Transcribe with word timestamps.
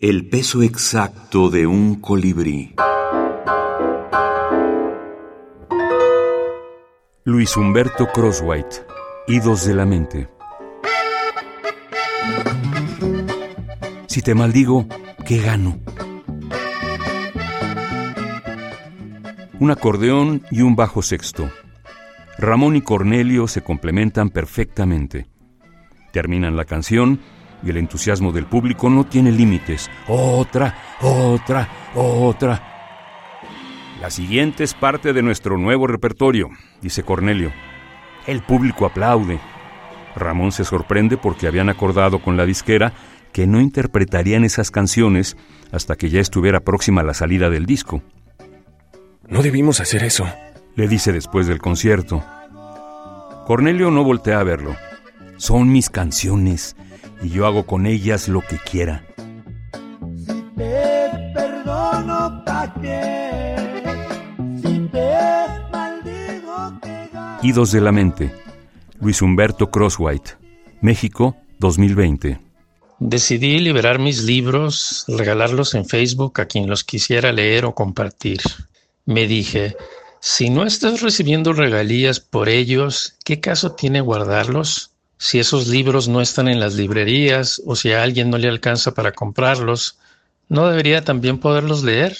El 0.00 0.28
peso 0.28 0.62
exacto 0.62 1.50
de 1.50 1.66
un 1.66 1.96
colibrí. 2.00 2.72
Luis 7.24 7.56
Humberto 7.56 8.06
Crosswhite, 8.14 8.86
Idos 9.26 9.66
de 9.66 9.74
la 9.74 9.84
Mente. 9.86 10.28
Si 14.06 14.22
te 14.22 14.36
maldigo, 14.36 14.86
¿qué 15.26 15.38
gano? 15.38 15.80
Un 19.58 19.72
acordeón 19.72 20.44
y 20.52 20.62
un 20.62 20.76
bajo 20.76 21.02
sexto. 21.02 21.50
Ramón 22.38 22.76
y 22.76 22.82
Cornelio 22.82 23.48
se 23.48 23.64
complementan 23.64 24.30
perfectamente. 24.30 25.26
Terminan 26.12 26.54
la 26.54 26.66
canción 26.66 27.18
y 27.62 27.70
el 27.70 27.76
entusiasmo 27.76 28.32
del 28.32 28.46
público 28.46 28.90
no 28.90 29.04
tiene 29.04 29.32
límites. 29.32 29.90
Otra, 30.06 30.96
otra, 31.00 31.68
otra. 31.94 32.62
La 34.00 34.10
siguiente 34.10 34.64
es 34.64 34.74
parte 34.74 35.12
de 35.12 35.22
nuestro 35.22 35.58
nuevo 35.58 35.86
repertorio, 35.86 36.50
dice 36.80 37.02
Cornelio. 37.02 37.52
El 38.26 38.42
público 38.42 38.86
aplaude. 38.86 39.40
Ramón 40.14 40.52
se 40.52 40.64
sorprende 40.64 41.16
porque 41.16 41.46
habían 41.46 41.68
acordado 41.68 42.20
con 42.20 42.36
la 42.36 42.46
disquera 42.46 42.92
que 43.32 43.46
no 43.46 43.60
interpretarían 43.60 44.44
esas 44.44 44.70
canciones 44.70 45.36
hasta 45.72 45.96
que 45.96 46.10
ya 46.10 46.20
estuviera 46.20 46.60
próxima 46.60 47.02
la 47.02 47.14
salida 47.14 47.50
del 47.50 47.66
disco. 47.66 48.02
No 49.28 49.42
debimos 49.42 49.80
hacer 49.80 50.04
eso, 50.04 50.26
le 50.74 50.88
dice 50.88 51.12
después 51.12 51.46
del 51.46 51.58
concierto. 51.58 52.24
Cornelio 53.46 53.90
no 53.90 54.04
voltea 54.04 54.40
a 54.40 54.44
verlo. 54.44 54.76
Son 55.36 55.70
mis 55.70 55.90
canciones 55.90 56.76
y 57.22 57.30
yo 57.30 57.46
hago 57.46 57.66
con 57.66 57.86
ellas 57.86 58.28
lo 58.28 58.40
que 58.40 58.58
quiera. 58.58 59.04
Si 60.16 60.42
te 60.56 61.32
perdono, 61.34 62.44
Si 64.62 64.78
te 64.92 65.10
maldigo, 65.72 66.80
Idos 67.42 67.72
de 67.72 67.80
la 67.80 67.92
mente. 67.92 68.32
Luis 69.00 69.22
Humberto 69.22 69.70
Crosswhite. 69.70 70.32
México, 70.80 71.36
2020. 71.58 72.40
Decidí 73.00 73.60
liberar 73.60 74.00
mis 74.00 74.24
libros, 74.24 75.04
regalarlos 75.06 75.74
en 75.74 75.86
Facebook 75.86 76.40
a 76.40 76.46
quien 76.46 76.68
los 76.68 76.82
quisiera 76.82 77.32
leer 77.32 77.64
o 77.64 77.74
compartir. 77.74 78.40
Me 79.06 79.28
dije, 79.28 79.76
si 80.20 80.50
no 80.50 80.66
estás 80.66 81.00
recibiendo 81.00 81.52
regalías 81.52 82.18
por 82.18 82.48
ellos, 82.48 83.14
¿qué 83.24 83.40
caso 83.40 83.72
tiene 83.72 84.00
guardarlos? 84.00 84.90
Si 85.18 85.40
esos 85.40 85.66
libros 85.66 86.08
no 86.08 86.20
están 86.20 86.48
en 86.48 86.60
las 86.60 86.74
librerías 86.74 87.60
o 87.66 87.74
si 87.74 87.92
a 87.92 88.02
alguien 88.02 88.30
no 88.30 88.38
le 88.38 88.48
alcanza 88.48 88.94
para 88.94 89.12
comprarlos, 89.12 89.98
¿no 90.48 90.68
debería 90.68 91.04
también 91.04 91.38
poderlos 91.38 91.82
leer? 91.82 92.16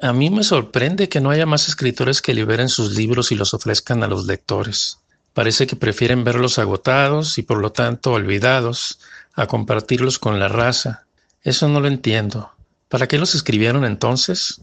A 0.00 0.12
mí 0.12 0.30
me 0.30 0.44
sorprende 0.44 1.08
que 1.08 1.20
no 1.20 1.30
haya 1.30 1.46
más 1.46 1.68
escritores 1.68 2.22
que 2.22 2.34
liberen 2.34 2.68
sus 2.68 2.96
libros 2.96 3.32
y 3.32 3.34
los 3.34 3.54
ofrezcan 3.54 4.02
a 4.02 4.06
los 4.06 4.26
lectores. 4.26 4.98
Parece 5.34 5.66
que 5.66 5.76
prefieren 5.76 6.24
verlos 6.24 6.58
agotados 6.58 7.38
y 7.38 7.42
por 7.42 7.58
lo 7.58 7.72
tanto 7.72 8.12
olvidados 8.12 8.98
a 9.34 9.46
compartirlos 9.46 10.18
con 10.18 10.38
la 10.38 10.48
raza. 10.48 11.04
Eso 11.42 11.68
no 11.68 11.80
lo 11.80 11.88
entiendo. 11.88 12.52
¿Para 12.88 13.08
qué 13.08 13.18
los 13.18 13.34
escribieron 13.34 13.84
entonces? 13.84 14.60